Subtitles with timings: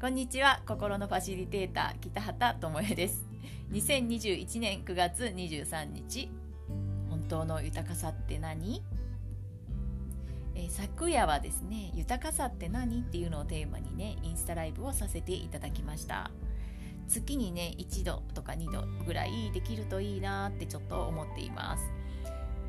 [0.00, 0.62] こんにちは。
[0.66, 3.26] 心のファシリテーター北畑智恵です。
[3.72, 6.30] 2021年9月23日
[7.10, 8.82] 本当の豊かさって何？
[10.54, 16.30] えー、昨夜はですね豊かさって何っていうのをテーマにねインスタライブをさせていただきました。
[17.06, 21.82] 月にね1度とか2度ぐらいできるといいなってちょっと思っています、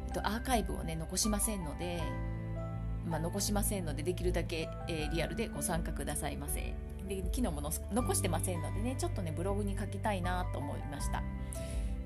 [0.07, 2.01] えっと、アーカイブをね残しませんので
[3.09, 6.73] まあ、残しませんのでできるだけ、えー、リアルでご参加くださいませ。
[7.07, 11.23] で昨日も残してませんのでねちょっとねブログに書きたいなと思いました。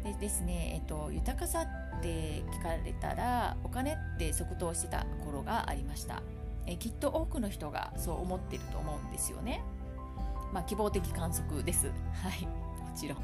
[0.04, 1.66] でですね、えっと、豊かさ
[1.98, 6.24] って聞かれたらお金って即答してた頃がありました。
[6.66, 9.62] えきっと多くの人がそう思ってると思うんですよね。
[10.54, 11.88] まあ希望的観測です。
[12.24, 13.20] はいもちろん。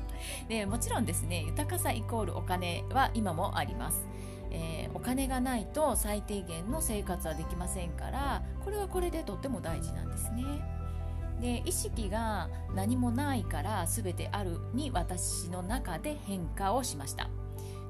[0.49, 4.05] でもちろんですね豊かさイコールお金は今もあります。
[4.51, 10.43] えー、お金がないと最低限の生活はできませんからこれはこれでとっても大事なんですね。
[11.39, 17.29] で意識が何もないから全てあるに私の中で変化をしました。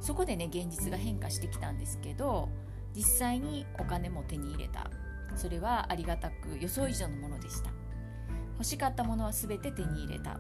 [0.01, 2.49] そこでね現実が変化してきたんですけど
[2.95, 4.89] 実際にお金も手に入れた。
[5.35, 7.71] それはありがたく予想以上のものでした。
[8.53, 10.39] 欲しかったものは全て手に入れた。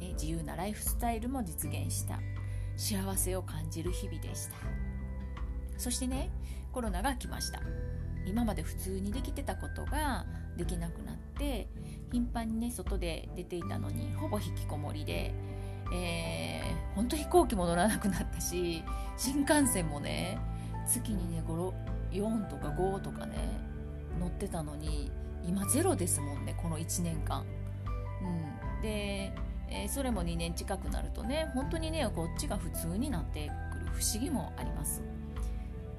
[0.00, 2.18] 自由なライフスタイルも実現した。
[2.76, 4.81] 幸せを感じる日々でした。
[5.82, 6.30] そしてね
[6.70, 7.60] コロナが来ました
[8.24, 10.24] 今まで普通にできてたことが
[10.56, 11.66] できなくなって
[12.12, 15.34] 頻繁にね外で出ていたのにほぼ引きこもりで、
[15.92, 18.84] えー、本当飛行機も乗らなくなったし
[19.16, 20.38] 新幹線もね
[20.86, 21.42] 月にね
[22.12, 23.36] 4とか5とかね
[24.20, 25.10] 乗ってたのに
[25.44, 27.44] 今ゼロですもんねこの1年間。
[28.22, 29.32] うん、で、
[29.68, 35.02] えー、それも2年近くなるとね本当にねこっちが普通になってくる不思議もあります。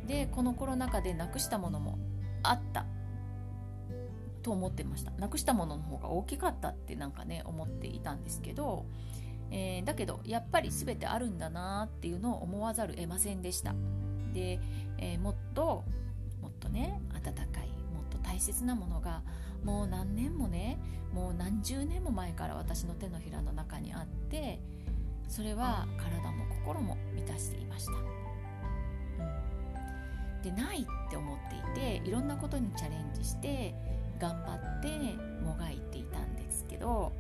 [0.08, 1.98] でこのコロナ禍でなくしたものも
[2.44, 2.86] あった。
[4.42, 5.12] と思ってました。
[5.12, 8.86] なくしたものの方が大きかったってなんかね思っていたんですけど、
[9.52, 13.74] えー、だけどやっぱり全てあるんだなっていうのを思わざる得ませんでした。
[14.34, 14.60] で、
[14.98, 15.86] えー、もっと
[16.42, 19.22] もっとね温かいもっと大切なものが
[19.64, 20.78] もう何年もね
[21.14, 24.60] もう何十年も前から私の手のひらの中にあって
[25.30, 27.92] それは体も心も満たしていました、
[30.50, 33.74] うん、でないって思っていていろんなことにチャレンジして
[34.20, 34.88] 頑張って
[35.44, 37.12] もがいていたんですけど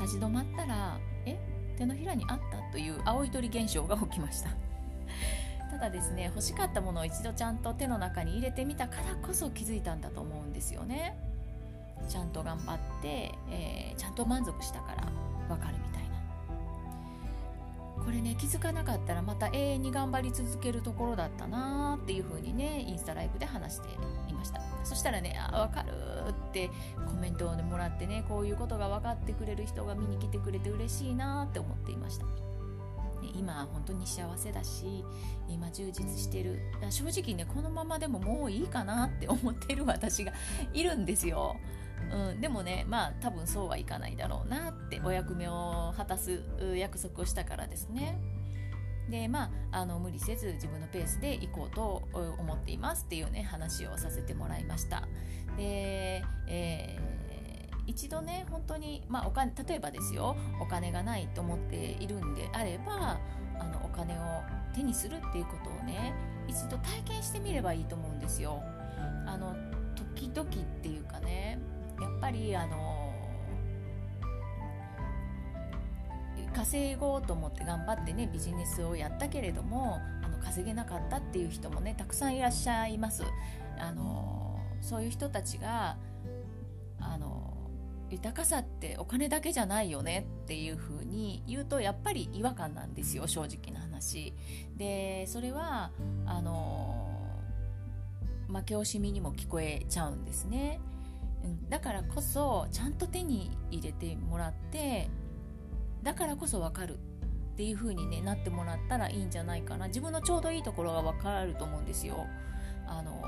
[0.00, 1.38] 立ち止まったらえ
[1.76, 4.50] 手のひらにあったという青い鳥現象が起きました。
[5.70, 11.16] ただですね欲しかったものを一度ちゃんと手の中に入れてみたからこそ気づいたんだと思うんですよね。
[12.08, 15.04] ちゃんと頑張って、えー、ちゃんと満足したから
[15.48, 15.77] わかる
[18.08, 23.88] これね気づかなかったらまた永遠に頑張り続けるところだったなーっていう風にねインスタライブで話して
[24.28, 24.62] いました。
[24.82, 25.92] そしたらね「あ分かる」
[26.48, 26.70] って
[27.06, 32.24] コメントを、ね、もらってねこういうことが分かってくれる人が見に来てくれて嬉しいなって思っていました。
[33.36, 35.04] 今本当に幸せだし
[35.46, 36.58] 今充実してる。
[36.88, 40.32] 正直ねこのままでももういいかなって思ってる私が
[40.72, 41.56] いるんですよ、
[42.12, 46.42] うん、でもねまあ多分そうはいかないだろうなってお役目を果たす
[46.76, 48.18] 約束をしたからですね。
[49.10, 55.02] でまああの無理せず自分のペースで行こうと思っていますっていうね話をさせてもらいました。
[55.56, 63.18] で、えー、一度ね本当に、まあ、お金例えばですよお金がないと思っているんであれば
[63.58, 64.42] あのお金を
[64.74, 66.14] 手にするっていうことをね
[66.46, 68.62] 一度体験してみればいいと思うんですよ。
[69.26, 69.54] あの
[69.94, 71.17] 時々っていうか
[72.28, 73.10] ぱりあの
[76.54, 83.22] 稼ごうと思って頑張ってねビジネスをやったけれどもあの稼げなかったっていう人もねたくさんいらっしゃいます。
[83.78, 85.96] あのそういう人たちが
[87.00, 87.54] あの
[88.10, 94.34] 豊かさってお金だけじゃないよねっていうふうに言うとやっぱり違和感なんですよ正直な話。
[94.76, 95.92] でそれは
[96.26, 97.08] あの
[98.48, 100.80] 負け惜しみにも聞こえちゃうんですね。
[101.68, 105.08] だからこそちゃんと手に入れてもらって
[106.02, 112.26] だからこそ分かるっていう風に、ね、なってもらったらいいんじゃないかな自分のちょうどいいところが分かると思うんですよ。
[112.86, 113.20] あの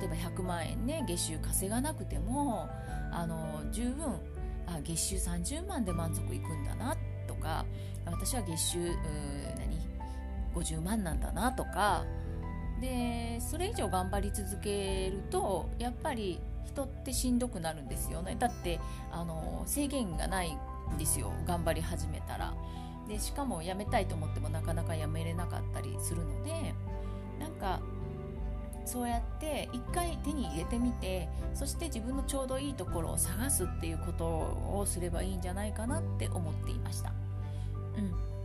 [0.00, 2.68] 例えば100万円ね月収稼がなくても
[3.10, 4.20] あの十分
[4.66, 6.96] あ月収30万で満足いくんだな
[7.26, 7.64] とか
[8.04, 8.78] 私は月収
[9.56, 9.78] 何
[10.54, 12.04] ？50万なんだなとか
[12.80, 18.36] でそれ以上頑張り続けるとやっぱり人ってしんどくなるんですよね。
[18.38, 18.78] だって
[19.10, 21.32] あの制限がないんですよ。
[21.46, 22.54] 頑張り始めたら。
[23.08, 26.74] でしかも辞めたいと思ってもなかなか辞めれなかったりするので
[27.40, 27.80] なんか
[28.84, 37.12] そうやって一回手に入れてみてそして自分のちょうどいいところを探すっていうことをすればいいんじゃないかなって思っていました。
[37.96, 38.37] うん。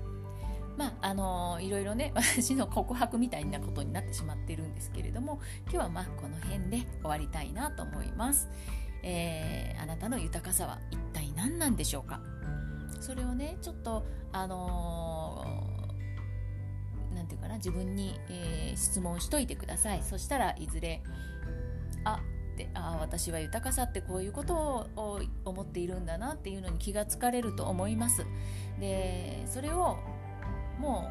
[0.78, 8.50] まああのいろいろね 私の告白みたいなことになってしまってるんですけれども今日はまあこの辺で終わりたいなと思います、
[9.04, 12.20] えー、あなたの豊かさは一体何なんでしょうか？
[13.00, 20.04] それをねちょっとあのー、なんていうかな自分に、えー、質問しといてください。
[20.04, 21.04] そしたらいずれ
[22.06, 22.22] あ
[22.54, 24.56] ってあ私は豊かさってこういうこと
[24.96, 28.26] を思っているんだなっていうのに気がつかれると思います。
[28.80, 29.98] でそれを
[30.80, 31.10] も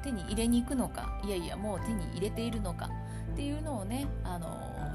[0.00, 2.90] う手に入れに行くのかいやいやもう手に入れているのか
[3.32, 4.48] っていうのをねあの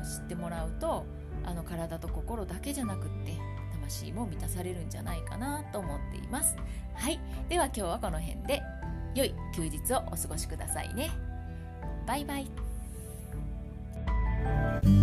[0.04, 1.06] 知ってもらうと
[1.44, 3.38] あの体と心だけじゃなくって
[3.74, 6.56] 魂も満たされるんじゃないかなと思っています。
[6.94, 7.19] はい。
[7.50, 8.62] では今日はこの辺で
[9.13, 11.12] 良い休日をお過ごしくださいね。
[12.07, 15.02] バイバイ。